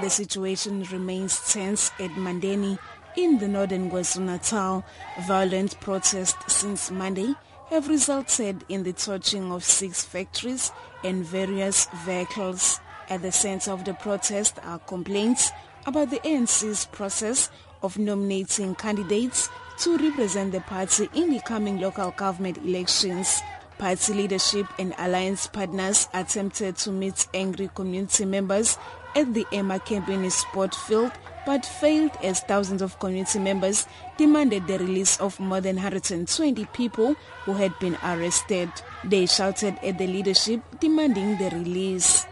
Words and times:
The 0.00 0.10
situation 0.10 0.84
remains 0.84 1.52
tense 1.52 1.90
at 1.98 2.12
Mandeni 2.12 2.78
in 3.16 3.38
the 3.38 3.48
northern 3.48 3.90
KwaZulu-Natal. 3.90 4.84
Violent 5.26 5.80
protests 5.80 6.54
since 6.54 6.92
Monday 6.92 7.34
have 7.70 7.88
resulted 7.88 8.64
in 8.68 8.84
the 8.84 8.92
torching 8.92 9.50
of 9.50 9.64
six 9.64 10.04
factories 10.04 10.70
and 11.02 11.24
various 11.24 11.88
vehicles. 12.04 12.78
At 13.10 13.22
the 13.22 13.32
center 13.32 13.72
of 13.72 13.84
the 13.84 13.94
protest 13.94 14.60
are 14.62 14.78
complaints 14.78 15.50
about 15.84 16.10
the 16.10 16.20
ANC's 16.20 16.86
process 16.86 17.50
of 17.82 17.98
nominating 17.98 18.76
candidates 18.76 19.48
to 19.78 19.98
represent 19.98 20.52
the 20.52 20.60
party 20.60 21.08
in 21.12 21.30
the 21.30 21.40
coming 21.40 21.80
local 21.80 22.12
government 22.12 22.58
elections. 22.58 23.42
Party 23.78 24.12
leadership 24.12 24.66
and 24.78 24.92
alliance 24.98 25.46
partners 25.46 26.08
attempted 26.12 26.76
to 26.78 26.90
meet 26.90 27.28
angry 27.32 27.70
community 27.74 28.24
members 28.24 28.76
at 29.14 29.32
the 29.34 29.44
Emakempeni 29.52 30.32
sport 30.32 30.74
field 30.74 31.12
but 31.46 31.64
failed 31.64 32.10
as 32.22 32.40
thousands 32.40 32.82
of 32.82 32.98
community 32.98 33.38
members 33.38 33.86
demanded 34.16 34.66
the 34.66 34.78
release 34.78 35.18
of 35.20 35.38
more 35.40 35.60
than 35.60 35.76
120 35.76 36.64
people 36.66 37.14
who 37.44 37.54
had 37.54 37.72
been 37.78 37.96
arrested. 38.04 38.70
They 39.04 39.26
shouted 39.26 39.78
at 39.82 39.96
the 39.96 40.06
leadership 40.06 40.60
demanding 40.80 41.38
the 41.38 41.48
release. 41.50 42.26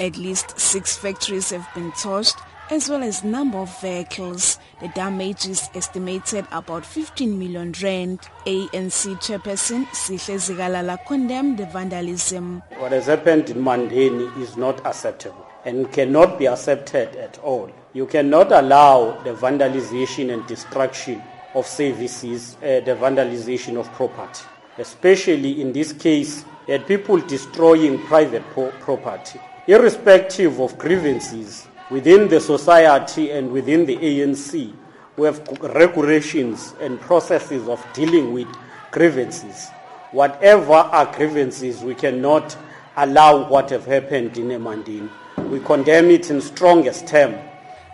At 0.00 0.16
least 0.16 0.58
six 0.58 0.96
factories 0.96 1.50
have 1.50 1.68
been 1.74 1.92
torched 1.92 2.40
as 2.70 2.88
well 2.88 3.02
as 3.02 3.24
number 3.24 3.58
of 3.58 3.80
vehicles. 3.80 4.58
The 4.80 4.88
damage 4.88 5.46
is 5.46 5.68
estimated 5.74 6.46
about 6.52 6.84
15 6.84 7.38
million 7.38 7.72
rand. 7.82 8.20
ANC 8.44 9.16
chairperson 9.20 9.86
Sihle 9.86 10.36
Zikalala 10.38 10.98
condemned 11.06 11.58
the 11.58 11.66
vandalism. 11.66 12.62
What 12.78 12.92
has 12.92 13.06
happened 13.06 13.50
in 13.50 13.58
Mandeni 13.62 14.36
is 14.40 14.56
not 14.56 14.84
acceptable 14.84 15.46
and 15.64 15.90
cannot 15.92 16.38
be 16.38 16.46
accepted 16.46 17.16
at 17.16 17.38
all. 17.38 17.70
You 17.92 18.06
cannot 18.06 18.52
allow 18.52 19.22
the 19.22 19.32
vandalization 19.32 20.32
and 20.32 20.46
destruction 20.46 21.22
of 21.54 21.66
services, 21.66 22.56
uh, 22.56 22.80
the 22.80 22.94
vandalization 23.00 23.78
of 23.78 23.90
property, 23.92 24.44
especially 24.78 25.60
in 25.60 25.72
this 25.72 25.92
case, 25.92 26.44
uh, 26.68 26.78
people 26.86 27.16
destroying 27.18 27.98
private 28.04 28.42
po- 28.54 28.72
property. 28.80 29.40
Irrespective 29.66 30.60
of 30.60 30.76
grievances, 30.78 31.66
within 31.90 32.28
the 32.28 32.40
society 32.40 33.30
and 33.30 33.52
within 33.52 33.86
the 33.86 33.96
ANC, 33.96 34.72
we 35.16 35.26
have 35.26 35.46
regulations 35.74 36.74
and 36.80 37.00
processes 37.00 37.68
of 37.68 37.84
dealing 37.94 38.32
with 38.32 38.48
grievances. 38.90 39.68
Whatever 40.12 40.74
are 40.74 41.12
grievances, 41.14 41.82
we 41.82 41.94
cannot 41.94 42.56
allow 42.96 43.48
what 43.48 43.70
have 43.70 43.84
happened 43.84 44.36
in 44.36 44.48
Emandeni. 44.48 45.10
We 45.50 45.60
condemn 45.60 46.10
it 46.10 46.30
in 46.30 46.40
strongest 46.40 47.06
terms. 47.06 47.36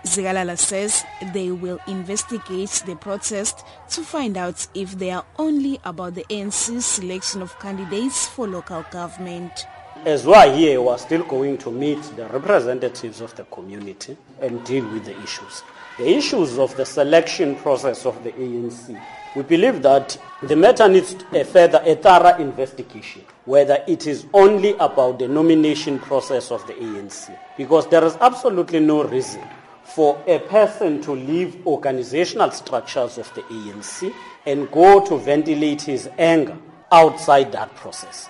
Zikalala 0.05 0.59
says 0.59 1.05
they 1.33 1.53
will 1.53 1.79
investigate 1.87 2.83
the 2.87 2.97
protest 2.97 3.65
to 3.91 4.03
find 4.03 4.37
out 4.37 4.67
if 4.75 4.99
they 4.99 5.13
are 5.13 5.25
only 5.39 5.79
about 5.85 6.17
the 6.17 6.25
ANC's 6.25 6.85
selection 6.85 7.41
of 7.41 7.57
candidates 7.61 8.27
for 8.27 8.49
local 8.49 8.85
government. 8.91 9.67
As 10.05 10.27
we 10.27 10.35
are 10.35 10.53
here, 10.53 10.83
we 10.83 10.89
are 10.89 10.99
still 10.99 11.23
going 11.23 11.59
to 11.59 11.71
meet 11.71 12.03
the 12.17 12.27
representatives 12.27 13.21
of 13.21 13.37
the 13.37 13.45
community 13.45 14.17
and 14.41 14.65
deal 14.65 14.85
with 14.89 15.05
the 15.05 15.17
issues. 15.23 15.63
The 15.97 16.09
issues 16.17 16.59
of 16.59 16.77
the 16.77 16.85
selection 16.85 17.55
process 17.55 18.05
of 18.05 18.25
the 18.25 18.33
ANC. 18.33 19.01
We 19.37 19.45
believe 19.45 19.81
that 19.83 20.19
the 20.43 20.57
matter 20.57 20.89
needs 20.89 21.15
a 21.33 21.45
further, 21.45 21.81
a 21.87 21.95
thorough 21.95 22.37
investigation, 22.39 23.23
whether 23.45 23.85
it 23.87 24.09
is 24.09 24.27
only 24.35 24.73
about 24.81 25.21
the 25.21 25.29
nomination 25.29 26.01
process 26.01 26.51
of 26.51 26.67
the 26.67 26.73
ANC. 26.73 27.39
Because 27.57 27.87
there 27.87 28.03
is 28.05 28.17
absolutely 28.17 28.81
no 28.81 29.05
reason 29.05 29.45
for 29.85 30.21
a 30.27 30.41
person 30.41 31.01
to 31.03 31.13
leave 31.13 31.65
organizational 31.65 32.51
structures 32.51 33.19
of 33.19 33.33
the 33.37 33.43
ANC 33.43 34.13
and 34.47 34.69
go 34.73 35.07
to 35.07 35.17
ventilate 35.17 35.83
his 35.83 36.09
anger 36.19 36.59
outside 36.91 37.53
that 37.53 37.73
process. 37.77 38.29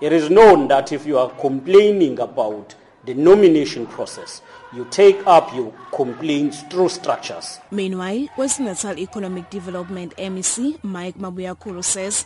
It 0.00 0.14
is 0.14 0.30
known 0.30 0.68
that 0.68 0.92
if 0.92 1.04
you 1.04 1.18
are 1.18 1.28
complaining 1.28 2.18
about 2.20 2.74
the 3.04 3.12
nomination 3.12 3.86
process, 3.86 4.40
you 4.74 4.86
take 4.90 5.26
up 5.26 5.54
your 5.54 5.74
complaints 5.92 6.62
through 6.70 6.88
structures. 6.88 7.58
Meanwhile, 7.70 8.28
West 8.38 8.60
Natal 8.60 8.98
Economic 8.98 9.50
Development 9.50 10.16
MEC 10.16 10.82
Mike 10.82 11.18
Mabuyakhulu 11.18 11.84
says 11.84 12.24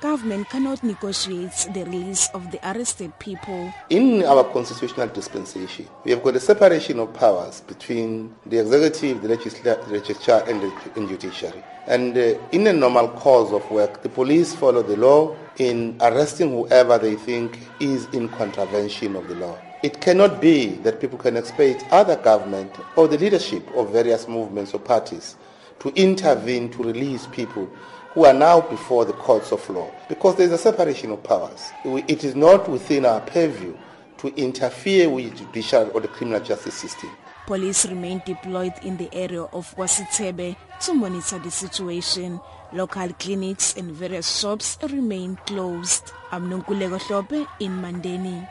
government 0.00 0.48
cannot 0.48 0.82
negotiate 0.82 1.68
the 1.74 1.84
release 1.84 2.28
of 2.34 2.50
the 2.50 2.58
arrested 2.70 3.12
people. 3.18 3.72
In 3.90 4.24
our 4.24 4.44
constitutional 4.44 5.08
dispensation, 5.08 5.86
we 6.04 6.10
have 6.12 6.22
got 6.22 6.36
a 6.36 6.40
separation 6.40 6.98
of 6.98 7.12
powers 7.14 7.60
between 7.60 8.34
the 8.46 8.58
executive, 8.58 9.22
the 9.22 9.28
legislature, 9.28 10.44
and 10.48 10.62
the 10.62 10.72
and 10.96 11.08
judiciary. 11.08 11.62
And 11.86 12.16
uh, 12.16 12.38
in 12.52 12.66
a 12.66 12.72
normal 12.72 13.08
course 13.08 13.52
of 13.52 13.68
work, 13.70 14.02
the 14.02 14.08
police 14.08 14.54
follow 14.54 14.82
the 14.82 14.96
law 14.96 15.36
in 15.58 15.96
arresting 16.00 16.50
whoever 16.50 16.98
they 16.98 17.16
think 17.16 17.58
is 17.80 18.06
in 18.12 18.28
contravention 18.28 19.16
of 19.16 19.28
the 19.28 19.34
law. 19.34 19.58
It 19.82 20.00
cannot 20.00 20.40
be 20.40 20.76
that 20.84 21.00
people 21.00 21.18
can 21.18 21.36
expect 21.36 21.84
other 21.90 22.16
government 22.16 22.72
or 22.96 23.08
the 23.08 23.16
leadership 23.18 23.66
of 23.74 23.90
various 23.90 24.28
movements 24.28 24.74
or 24.74 24.78
parties 24.78 25.36
to 25.80 25.88
intervene 25.94 26.70
to 26.70 26.82
release 26.82 27.26
people 27.26 27.68
who 28.12 28.24
are 28.24 28.34
now 28.34 28.60
before 28.60 29.04
the 29.04 29.12
courts 29.12 29.52
of 29.52 29.68
law 29.70 29.90
because 30.08 30.36
there 30.36 30.46
is 30.46 30.52
a 30.52 30.58
separation 30.58 31.10
of 31.10 31.22
powers. 31.22 31.70
It 31.84 32.24
is 32.24 32.34
not 32.34 32.68
within 32.68 33.04
our 33.06 33.20
purview 33.20 33.76
to 34.18 34.28
interfere 34.36 35.08
with 35.08 35.30
the 35.30 35.44
judicial 35.44 35.90
or 35.94 36.00
the 36.00 36.08
criminal 36.08 36.40
justice 36.40 36.74
system. 36.74 37.10
Police 37.46 37.86
remain 37.86 38.22
deployed 38.26 38.74
in 38.82 38.96
the 38.96 39.08
area 39.12 39.42
of 39.42 39.74
Wasitebe 39.76 40.56
to 40.82 40.94
monitor 40.94 41.38
the 41.38 41.50
situation. 41.50 42.40
Local 42.72 43.08
clinics 43.14 43.76
and 43.76 43.90
various 43.90 44.38
shops 44.38 44.78
remain 44.82 45.36
closed. 45.46 46.12
I'm 46.30 46.48
Nonkululeko 46.50 47.00
Hlophe 47.00 47.46
in 47.58 47.80
Mandeni. 47.80 48.46